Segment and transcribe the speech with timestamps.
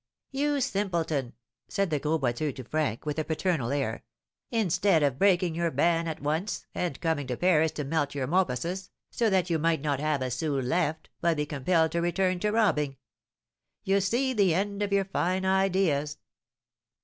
[0.31, 1.33] "You simpleton!"
[1.67, 4.03] said the Gros Boiteux to Frank, with a paternal air;
[4.49, 8.89] "instead of breaking your ban at once, and coming to Paris to melt your mopusses,
[9.11, 12.51] so that you might not have a sou left, but be compelled to return to
[12.51, 12.97] robbing.
[13.83, 16.17] You see the end of your fine ideas."